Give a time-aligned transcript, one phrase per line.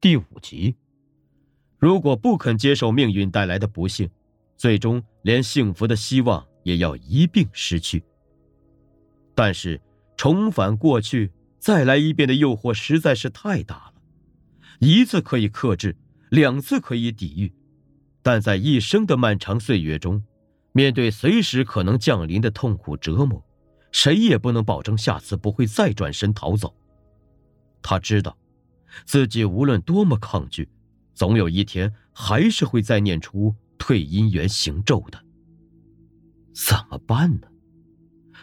[0.00, 0.74] 第五集。
[1.78, 4.08] 如果不肯接受命运带来的不幸，
[4.56, 8.02] 最终连幸福的希望也要一并失去。
[9.34, 9.78] 但是
[10.16, 13.94] 重返过去，再来一遍的诱惑实在是太大了。
[14.78, 15.94] 一次可以克制，
[16.30, 17.52] 两次可以抵御，
[18.22, 20.22] 但在一生的漫长岁月中，
[20.72, 23.44] 面对随时可能降临的痛苦折磨，
[23.92, 26.74] 谁也不能保证下次不会再转身逃走。
[27.82, 28.34] 他知道，
[29.04, 30.68] 自己无论多么抗拒，
[31.14, 35.24] 总有一天还是会再念出退阴缘行咒的。
[36.54, 37.48] 怎么办呢？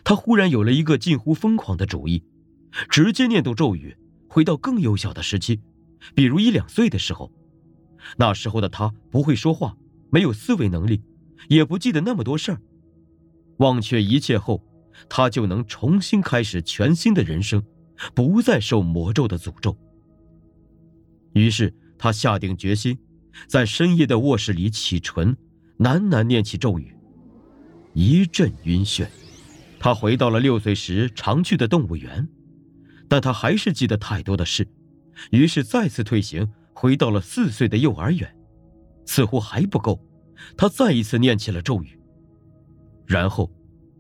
[0.04, 2.24] 他忽然有了一个近乎疯狂的主意：
[2.90, 5.60] 直接念动咒语，回到更幼小的时期，
[6.16, 7.32] 比如一两岁的时候。
[8.18, 9.76] 那时候的他不会说话，
[10.10, 11.02] 没有思维能力，
[11.50, 12.62] 也不记得那么多事儿。
[13.58, 14.64] 忘却一切后，
[15.10, 17.62] 他就能重新开始全新的人生。
[18.14, 19.76] 不再受魔咒的诅咒。
[21.38, 22.98] 于是他下定决心，
[23.48, 25.38] 在深夜的卧室里启唇，
[25.78, 26.96] 喃喃念起咒语。
[27.94, 29.08] 一阵晕眩，
[29.80, 32.28] 他回到了六岁时常去的动物园，
[33.08, 34.68] 但他还是记得太多的事，
[35.30, 38.36] 于是再次退行，回到了四岁的幼儿园。
[39.06, 40.04] 似乎还不够，
[40.58, 42.00] 他再一次念起了咒语。
[43.06, 43.50] 然后，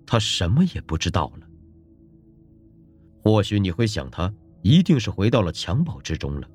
[0.08, 1.48] 他什么也不知道了。
[3.23, 4.33] 或许你会想，他
[4.64, 6.50] 一定是回到了襁褓之中了，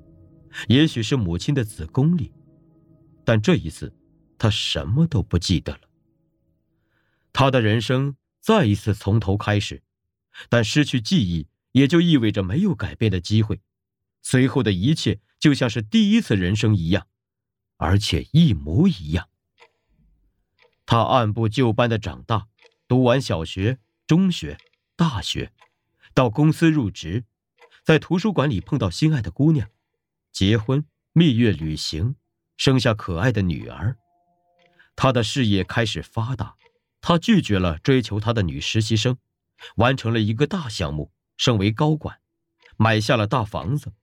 [0.67, 2.31] 也许是母亲的子宫里，
[3.25, 3.93] 但这一次，
[4.37, 5.81] 他什么都不记得了。
[7.31, 9.81] 他的人生再一次从头开始，
[10.49, 13.61] 但失去记忆也就意味着没有改变的机会，
[14.21, 17.07] 随后的一切就像是第一次人生一样，
[17.77, 19.29] 而且一模一样。
[20.85, 22.47] 他按部就班的长大，
[22.87, 24.57] 读完小学、中学、
[24.95, 25.51] 大学。
[26.13, 27.23] 到公司入职，
[27.83, 29.67] 在图书馆里碰到心爱的姑娘，
[30.33, 32.15] 结婚、蜜月旅行，
[32.57, 33.95] 生下可爱的女儿。
[34.95, 36.55] 他的事业开始发达，
[37.01, 39.15] 他拒绝了追求他的女实习生，
[39.75, 42.19] 完成了一个大项目，升为高管，
[42.77, 43.93] 买下了大房子，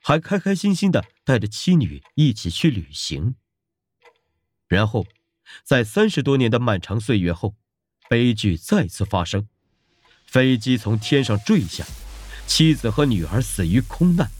[0.00, 3.34] 还开开心心的带着妻女一起去旅行。
[4.68, 5.04] 然后，
[5.64, 7.56] 在三十多年的漫长岁月后，
[8.08, 9.48] 悲剧再次发生。
[10.24, 11.84] 飞机从天上坠下，
[12.46, 14.30] 妻子和女儿死于空难。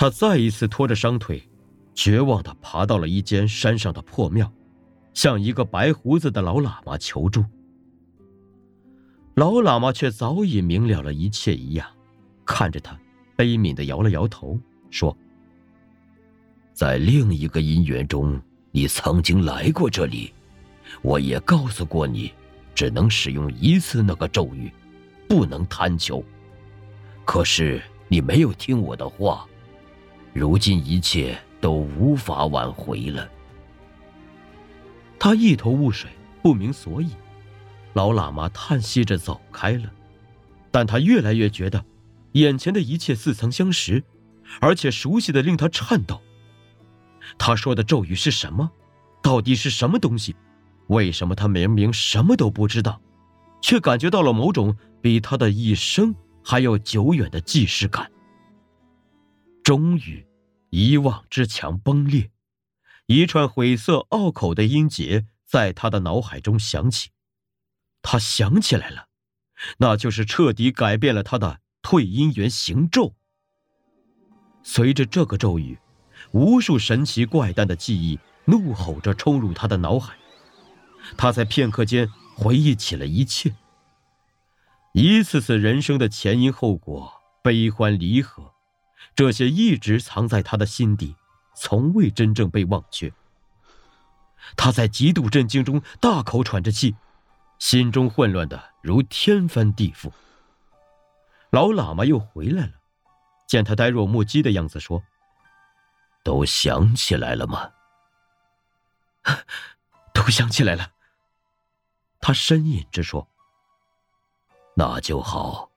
[0.00, 1.46] 他再一次拖着伤腿，
[1.94, 4.50] 绝望地爬到了一间山上的破庙，
[5.12, 7.44] 向一个白胡子的老喇嘛求助。
[9.34, 11.86] 老喇嘛却早已明了了一切一样，
[12.46, 12.98] 看着他，
[13.36, 14.58] 悲悯地摇了摇头，
[14.90, 15.14] 说
[16.72, 18.40] ：“在另一个因缘中，
[18.70, 20.32] 你曾经来过这里，
[21.02, 22.32] 我也告诉过你。”
[22.74, 24.72] 只能使用一次那个咒语，
[25.28, 26.24] 不能贪求。
[27.26, 29.46] 可是你没有听我的话，
[30.32, 33.28] 如今一切都无法挽回了。
[35.18, 36.10] 他一头雾水，
[36.42, 37.10] 不明所以。
[37.92, 39.90] 老喇嘛叹息着走开了，
[40.70, 41.84] 但他越来越觉得，
[42.32, 44.04] 眼前的一切似曾相识，
[44.60, 46.20] 而且熟悉的令他颤抖。
[47.36, 48.70] 他说的咒语是什么？
[49.22, 50.36] 到底是什么东西？
[50.86, 53.00] 为什么他明明什么都不知道，
[53.60, 58.10] 却感觉到了某种比他的一生还要久远的既视感？
[59.70, 60.26] 终于，
[60.70, 62.32] 遗忘之墙崩裂，
[63.06, 67.10] 一串晦涩拗口的音节在他的脑海中响起。
[68.02, 69.06] 他想起来了，
[69.78, 73.14] 那就是彻底改变了他的退音元行咒。
[74.64, 75.78] 随着这个咒语，
[76.32, 80.16] 无数神奇怪诞的记忆怒吼着冲入他的脑海。
[81.16, 83.54] 他在片刻间回忆起了一切，
[84.94, 88.49] 一次次人生的前因后果、悲欢离合，
[89.14, 91.16] 这些一直藏在他的心底，
[91.54, 93.12] 从未真正被忘却。
[94.56, 96.96] 他在极度震惊中大口喘着气，
[97.58, 100.10] 心中混乱的如天翻地覆。
[101.50, 102.72] 老喇嘛又回来了，
[103.46, 105.02] 见他呆若木鸡的样子，说
[106.24, 107.72] ：“都想起来了吗？”
[110.14, 110.92] 都想起来了。
[112.20, 113.28] 他呻吟着说
[114.76, 115.70] ：“那就好，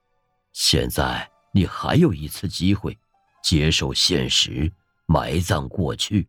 [0.52, 2.98] 现在你还有一次机会，
[3.44, 4.72] 接受现实，
[5.04, 6.26] 埋葬过去，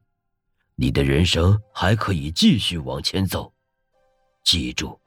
[0.76, 3.54] 你的人生还可以继续往前走。
[4.44, 5.00] 记住，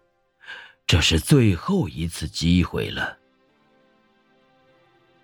[0.86, 3.18] 这是最后一次机会了。”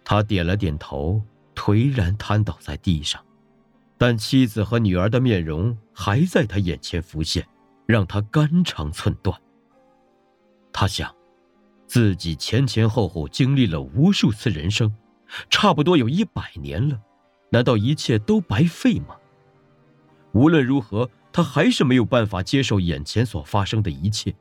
[0.05, 1.23] 他点了点头，
[1.55, 3.25] 颓然瘫倒在地上，
[3.97, 7.49] 但妻子和女儿的面容还在他眼前浮现。
[7.87, 9.39] 让他肝肠寸断。
[10.73, 11.15] 他想，
[11.87, 14.91] 自己前前后后经历了无数次人生，
[15.51, 17.01] 差不多有一百年了，
[17.51, 19.17] 难道一切都白费吗？
[20.33, 24.35] 无论如何，他还是没有办法接受眼前所发生的一切，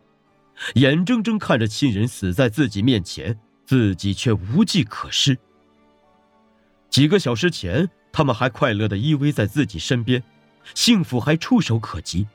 [0.76, 5.38] 眼睁睁看着亲人死在自己面前，自己却无计可施。
[6.90, 10.24] 几个小时前，他们还快乐的依偎在自己身边，
[10.76, 12.28] 幸福还触手可及。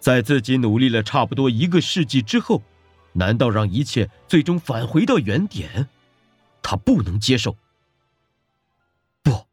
[0.00, 2.62] 在自己努力了差不多一个世纪之后，
[3.12, 5.88] 难道让一切最终返回到原点？
[6.64, 7.58] 他不能接受。
[9.22, 9.46] 不，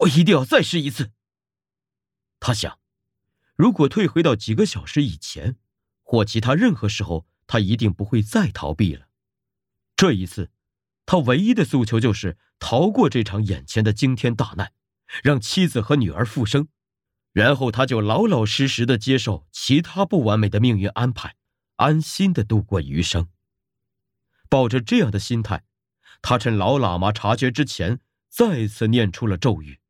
[0.00, 1.12] 我一定要再试一次。
[2.40, 2.80] 他想，
[3.54, 5.56] 如果退回到几个小时以前，
[6.02, 9.06] 或其他任何时候，他一定不会再逃避了。
[9.94, 10.50] 这一次，
[11.04, 14.72] 他唯一的诉求就是逃过这场眼前的惊天大难，
[15.22, 16.68] 让妻子和女儿复生。
[17.32, 21.36] 然后他就老老实实的接受其他不完美的命运安排，
[21.76, 23.28] 安心的度过余生。
[24.50, 25.64] 抱着这样的心态，
[26.22, 29.80] 他趁老喇嘛察觉之前，再次念出了咒语。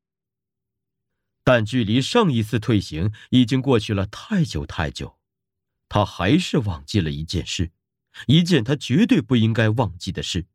[1.44, 5.18] 但距离上一次退行已经过去了太久太久，
[5.88, 7.70] 他还是忘记了一件事，
[8.26, 10.46] 一件他绝对不应该忘记的事。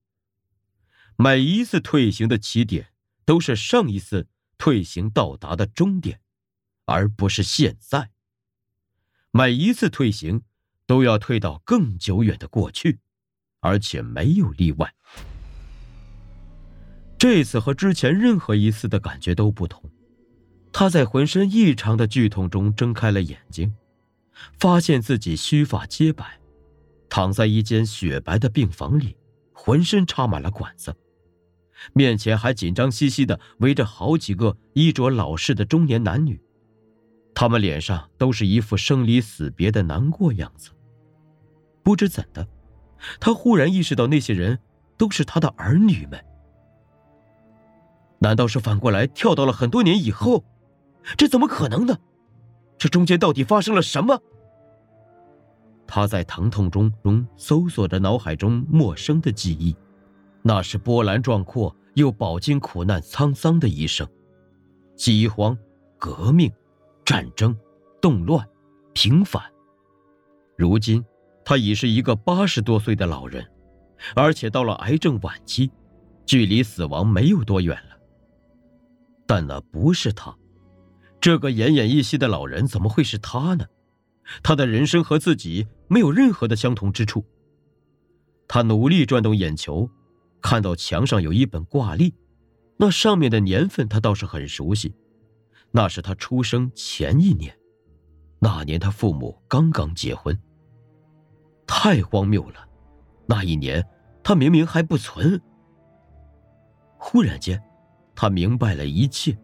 [1.16, 2.92] 每一次退行的起点，
[3.24, 4.28] 都是上一次
[4.58, 6.20] 退行到达的终点。
[6.90, 8.12] 而不是现在。
[9.32, 10.44] 每一次退行，
[10.86, 13.00] 都要退到更久远的过去，
[13.60, 14.96] 而且没有例外。
[17.30, 19.84] 这次和之前任何一次的感觉都不同。
[20.72, 23.76] 他在浑身异常的剧痛中睁开了眼睛，
[24.58, 26.40] 发现自己须发皆白，
[27.10, 29.18] 躺在一间雪白的病房里，
[29.52, 30.96] 浑身插满了管子，
[31.92, 36.42] 面前还紧张兮兮的围着好几个衣着老式的中年男女。
[37.36, 40.72] 他们脸上都是一副生离死别的难过样子。
[41.84, 42.48] 不知怎的，
[43.20, 44.58] 他忽然意识到那些人
[44.96, 46.24] 都是他的儿女们。
[48.20, 50.44] 难道是反过来跳到了很多年以后？
[51.18, 51.98] 这怎么可能呢？
[52.78, 54.22] 这中间到底发生了什么？
[55.86, 59.76] 他在疼痛中中搜索着脑海中陌生的记忆，
[60.42, 64.08] 那是波澜壮阔又饱经苦难沧桑的一生，
[64.96, 65.58] 饥荒，
[65.98, 66.52] 革命。
[67.06, 67.58] 战争、
[68.02, 68.46] 动乱、
[68.92, 69.42] 平反。
[70.58, 71.06] 如今，
[71.46, 73.50] 他已是一个八十多岁的老人，
[74.14, 75.72] 而且到了癌症晚期，
[76.26, 77.97] 距离死亡没有多远了。
[79.28, 80.36] 但那不是他，
[81.20, 83.66] 这个奄奄一息的老人怎么会是他呢？
[84.42, 87.24] 他的人生和自己没有任何的相同之处。
[88.48, 89.90] 他努力转动眼球，
[90.42, 92.14] 看到墙上有一本挂历，
[92.78, 94.96] 那上面的年份他倒是很熟悉。
[95.72, 97.54] 那是他出生前一年，
[98.40, 100.38] 那年他父母刚刚结婚。
[101.68, 102.66] 太荒谬了，
[103.26, 103.86] 那一年
[104.24, 105.42] 他明明还不存。
[106.98, 107.62] 忽然间，
[108.20, 109.38] 他明白了一切，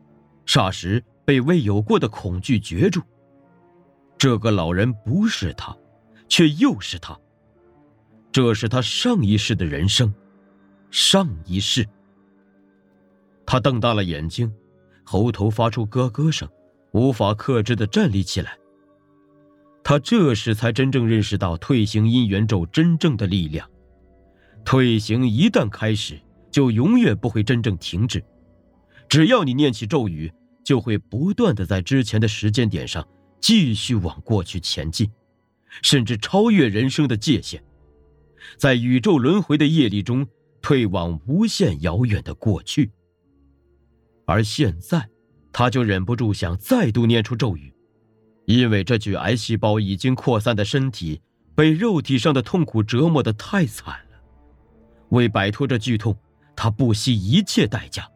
[0.47, 3.03] 霎时被未有过的恐惧攫住。
[4.17, 5.77] 这个老人不是他，
[6.27, 7.15] 却又是他。
[8.31, 10.11] 这是他上一世的人生，
[10.89, 11.87] 上一世。
[13.45, 14.51] 他瞪大了眼睛。
[15.05, 16.49] 喉头发出咯咯声，
[16.93, 18.57] 无法克制的站立起来。
[19.83, 23.69] 他这时才真正认识到退行姻缘咒真正的力量。
[24.65, 28.23] 退行一旦开始，就永远不会真正停止。
[29.13, 30.33] 只要你念起咒语，
[30.63, 33.07] 就会不断的在之前的时间点上
[33.39, 35.07] 继续往过去前进，
[35.83, 37.61] 甚至超越人生的界限，
[38.57, 40.25] 在宇宙轮回的业力中
[40.63, 42.89] 退往无限遥远的过去。
[44.25, 45.07] 而现在，
[45.51, 47.71] 他就忍不住想再度念出咒语，
[48.45, 51.21] 因为这具癌细胞已经扩散的身体
[51.53, 54.19] 被肉体上的痛苦折磨的太惨了。
[55.09, 56.17] 为摆脱这剧痛，
[56.55, 58.09] 他不惜一切代价。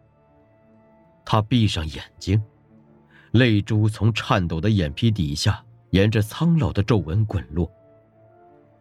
[1.29, 2.41] 他闭上眼睛，
[3.31, 7.69] 泪珠从颤抖的眼皮底下沿着苍老的皱纹滚落。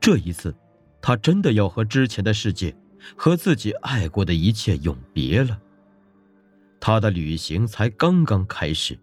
[0.00, 0.55] 这一次，
[1.03, 2.73] 他真的要和之前的世界，
[3.17, 5.61] 和自己爱过的一切永别了。
[6.79, 8.97] 他的旅行才刚刚开始，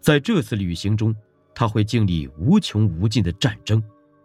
[0.00, 1.14] 在这次旅行中，
[1.54, 3.84] 他会经历无穷无尽的战争、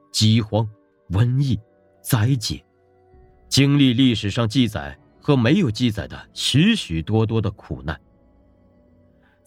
[0.09, 0.65] 饥荒、
[1.09, 1.59] 瘟疫、
[2.01, 2.63] 灾劫，
[3.49, 7.99] 经历历史上记载和没有记载的许许多多的苦难。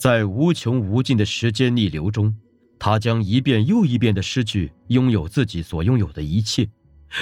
[0.01, 2.35] 在无穷无尽的时间逆流中，
[2.79, 6.67] 他将一遍又一遍的失去拥有自己所拥有的一切，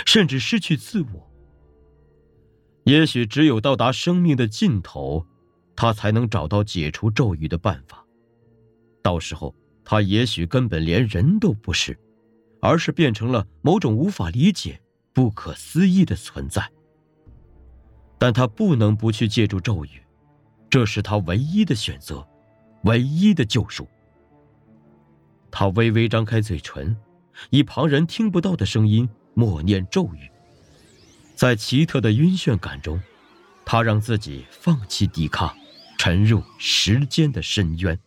[0.07, 1.31] 甚至失去自我。
[2.85, 5.27] 也许只有到达生命的尽头。
[5.81, 8.05] 他才能找到解除咒语的办法。
[9.01, 9.55] 到时候，
[9.85, 11.97] 他也许根本连人都不是，
[12.61, 14.81] 而是变成了某种无法理解、
[15.13, 16.69] 不可思议的存在。
[18.19, 20.03] 但他不能不去借助咒语，
[20.69, 22.27] 这是他唯一的选择，
[22.83, 23.87] 唯一的救赎。
[25.51, 26.97] 他微微张开嘴唇，
[27.51, 30.31] 以旁人听不到的声音默念咒语。
[31.35, 33.01] 在奇特的晕眩感中，
[33.65, 35.57] 他让自己放弃抵抗，
[35.97, 37.99] 沉入时间的深渊。